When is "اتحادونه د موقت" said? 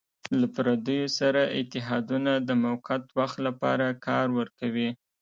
1.59-3.03